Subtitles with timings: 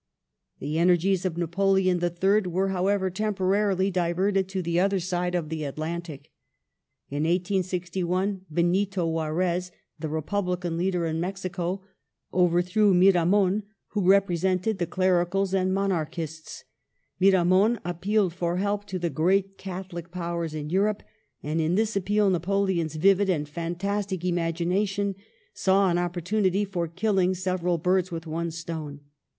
[0.57, 2.47] The energies of Napoleon III.
[2.47, 6.31] were, however, temporarily Napoleon diverted to the other side of the Atlantic.
[7.11, 11.83] In 1861 Benito J" ?"'^ Juarez, the Republican Leader in Mexico,
[12.33, 16.63] overthrew Miramon who represented the Clericals and Monarchists.
[17.19, 21.03] Miramon appealed for help to the great Catholic Powers in Europe,
[21.43, 25.13] and in this appeal Napoleon's vivid and fantastic imagination
[25.53, 29.01] saw an opportunity for killing several birds with one stone.